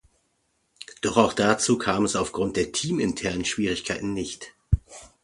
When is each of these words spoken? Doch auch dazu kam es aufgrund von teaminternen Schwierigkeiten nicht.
Doch 1.03 1.15
auch 1.17 1.33
dazu 1.33 1.77
kam 1.77 2.05
es 2.05 2.15
aufgrund 2.15 2.57
von 2.57 2.73
teaminternen 2.73 3.45
Schwierigkeiten 3.45 4.15
nicht. 4.15 4.51